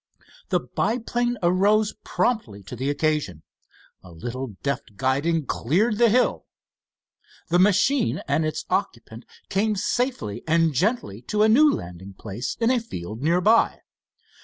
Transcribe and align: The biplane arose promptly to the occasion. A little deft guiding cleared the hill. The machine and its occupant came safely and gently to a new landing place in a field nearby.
The 0.49 0.59
biplane 0.59 1.37
arose 1.43 1.93
promptly 2.03 2.63
to 2.63 2.75
the 2.75 2.89
occasion. 2.89 3.43
A 4.01 4.09
little 4.11 4.55
deft 4.63 4.95
guiding 4.95 5.45
cleared 5.45 5.99
the 5.99 6.09
hill. 6.09 6.47
The 7.49 7.59
machine 7.59 8.19
and 8.27 8.43
its 8.43 8.65
occupant 8.71 9.25
came 9.49 9.75
safely 9.75 10.41
and 10.47 10.73
gently 10.73 11.21
to 11.27 11.43
a 11.43 11.47
new 11.49 11.71
landing 11.71 12.15
place 12.15 12.57
in 12.59 12.71
a 12.71 12.79
field 12.79 13.21
nearby. 13.21 13.81